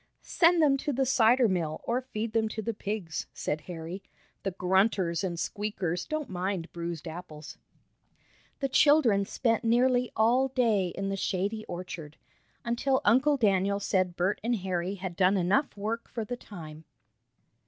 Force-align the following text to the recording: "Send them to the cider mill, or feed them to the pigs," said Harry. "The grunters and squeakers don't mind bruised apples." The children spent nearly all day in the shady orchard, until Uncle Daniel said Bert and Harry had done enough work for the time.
"Send 0.23 0.63
them 0.63 0.77
to 0.77 0.91
the 0.91 1.05
cider 1.05 1.47
mill, 1.47 1.79
or 1.83 2.01
feed 2.01 2.33
them 2.33 2.49
to 2.49 2.63
the 2.63 2.73
pigs," 2.73 3.27
said 3.35 3.61
Harry. 3.69 4.01
"The 4.41 4.49
grunters 4.49 5.23
and 5.23 5.39
squeakers 5.39 6.05
don't 6.05 6.27
mind 6.27 6.71
bruised 6.73 7.07
apples." 7.07 7.59
The 8.61 8.67
children 8.67 9.25
spent 9.25 9.63
nearly 9.63 10.11
all 10.15 10.47
day 10.47 10.87
in 10.87 11.09
the 11.09 11.15
shady 11.15 11.65
orchard, 11.67 12.17
until 12.65 13.01
Uncle 13.05 13.37
Daniel 13.37 13.79
said 13.79 14.15
Bert 14.15 14.41
and 14.43 14.55
Harry 14.55 14.95
had 14.95 15.15
done 15.15 15.37
enough 15.37 15.77
work 15.77 16.09
for 16.09 16.25
the 16.25 16.35
time. 16.35 16.83